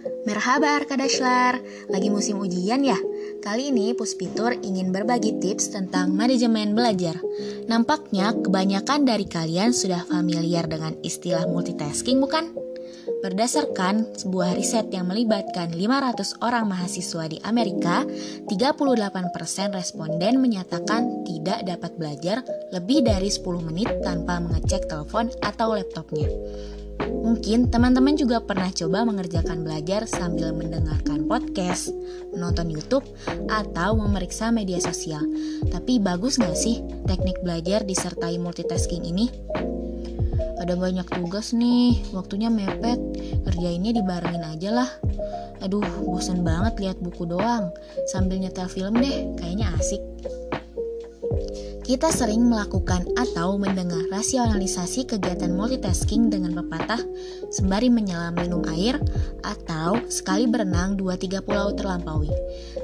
[0.00, 1.60] Merhaba Arkadaşlar,
[1.92, 2.96] lagi musim ujian ya?
[3.44, 7.16] Kali ini Puspitur ingin berbagi tips tentang manajemen belajar.
[7.68, 12.52] Nampaknya kebanyakan dari kalian sudah familiar dengan istilah multitasking bukan?
[13.20, 18.08] Berdasarkan sebuah riset yang melibatkan 500 orang mahasiswa di Amerika,
[18.48, 22.40] 38% responden menyatakan tidak dapat belajar
[22.72, 26.32] lebih dari 10 menit tanpa mengecek telepon atau laptopnya.
[27.00, 31.94] Mungkin teman-teman juga pernah coba mengerjakan belajar sambil mendengarkan podcast,
[32.34, 33.06] menonton YouTube,
[33.46, 35.22] atau memeriksa media sosial.
[35.70, 39.30] Tapi bagus nggak sih teknik belajar disertai multitasking ini?
[40.60, 43.00] Ada banyak tugas nih, waktunya mepet,
[43.48, 44.90] kerjainnya dibarengin aja lah.
[45.64, 47.72] Aduh, bosan banget lihat buku doang,
[48.12, 50.04] sambil nyetel film deh, kayaknya asik.
[51.90, 57.02] Kita sering melakukan atau mendengar rasionalisasi kegiatan multitasking dengan pepatah
[57.50, 58.94] sembari menyelam minum air
[59.42, 62.30] atau sekali berenang dua tiga pulau terlampaui.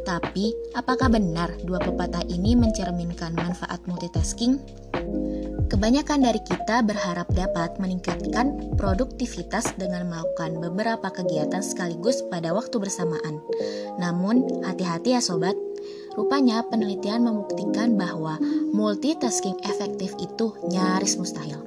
[0.02, 4.59] Tapi, apakah benar dua pepatah ini mencerminkan manfaat multitasking?
[5.70, 13.38] Kebanyakan dari kita berharap dapat meningkatkan produktivitas dengan melakukan beberapa kegiatan sekaligus pada waktu bersamaan.
[14.02, 15.54] Namun, hati-hati ya sobat,
[16.17, 18.41] Rupanya penelitian membuktikan bahwa
[18.73, 21.61] multitasking efektif itu nyaris mustahil.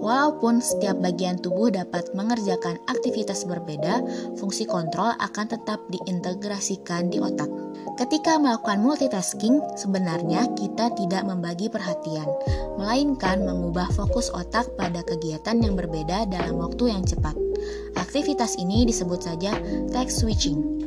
[0.00, 4.00] Walaupun setiap bagian tubuh dapat mengerjakan aktivitas berbeda,
[4.40, 7.52] fungsi kontrol akan tetap diintegrasikan di otak.
[8.00, 12.24] Ketika melakukan multitasking, sebenarnya kita tidak membagi perhatian,
[12.80, 17.36] melainkan mengubah fokus otak pada kegiatan yang berbeda dalam waktu yang cepat.
[18.00, 19.52] Aktivitas ini disebut saja
[19.92, 20.79] text switching.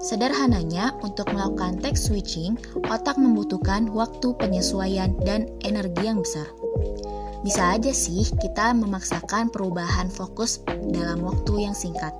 [0.00, 2.56] Sederhananya, untuk melakukan text switching,
[2.88, 6.48] otak membutuhkan waktu penyesuaian dan energi yang besar.
[7.44, 12.12] Bisa aja sih kita memaksakan perubahan fokus dalam waktu yang singkat,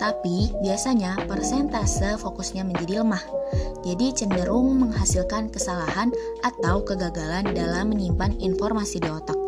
[0.00, 3.24] tapi biasanya persentase fokusnya menjadi lemah.
[3.84, 9.45] Jadi cenderung menghasilkan kesalahan atau kegagalan dalam menyimpan informasi di otak.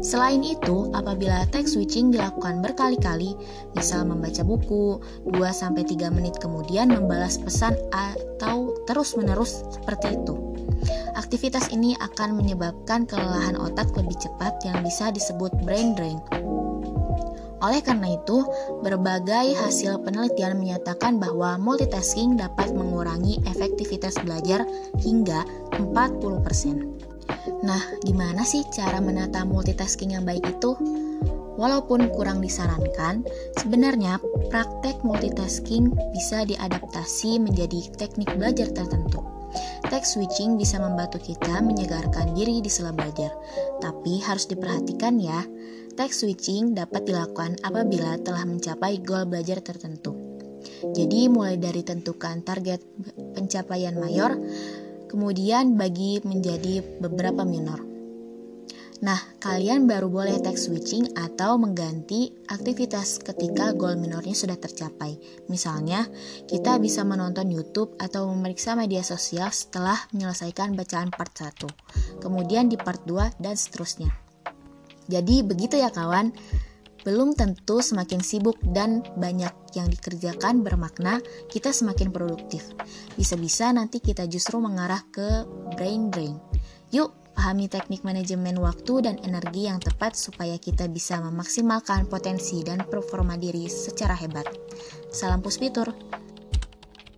[0.00, 3.36] Selain itu, apabila text switching dilakukan berkali-kali,
[3.76, 10.34] misal membaca buku, 2-3 menit kemudian membalas pesan atau terus-menerus seperti itu.
[11.18, 16.20] Aktivitas ini akan menyebabkan kelelahan otak lebih cepat yang bisa disebut brain drain.
[17.60, 18.40] Oleh karena itu,
[18.80, 24.64] berbagai hasil penelitian menyatakan bahwa multitasking dapat mengurangi efektivitas belajar
[25.04, 25.44] hingga
[25.76, 27.09] 40%.
[27.64, 30.76] Nah, gimana sih cara menata multitasking yang baik itu?
[31.60, 33.20] Walaupun kurang disarankan,
[33.60, 34.16] sebenarnya
[34.48, 39.20] praktek multitasking bisa diadaptasi menjadi teknik belajar tertentu.
[39.90, 43.34] Text switching bisa membantu kita menyegarkan diri di sela belajar,
[43.82, 45.42] tapi harus diperhatikan ya.
[45.98, 50.14] Text switching dapat dilakukan apabila telah mencapai goal belajar tertentu.
[50.96, 52.80] Jadi mulai dari tentukan target
[53.36, 54.38] pencapaian mayor,
[55.10, 57.90] kemudian bagi menjadi beberapa minor.
[59.00, 65.16] Nah, kalian baru boleh text switching atau mengganti aktivitas ketika goal minornya sudah tercapai.
[65.48, 66.04] Misalnya,
[66.44, 72.76] kita bisa menonton YouTube atau memeriksa media sosial setelah menyelesaikan bacaan part 1, kemudian di
[72.76, 74.12] part 2 dan seterusnya.
[75.08, 76.30] Jadi begitu ya kawan.
[77.02, 82.76] Belum tentu semakin sibuk dan banyak yang dikerjakan bermakna kita semakin produktif.
[83.16, 86.36] Bisa-bisa nanti kita justru mengarah ke brain drain.
[86.92, 92.84] Yuk, pahami teknik manajemen waktu dan energi yang tepat supaya kita bisa memaksimalkan potensi dan
[92.84, 94.44] performa diri secara hebat.
[95.08, 96.19] Salam puspitur.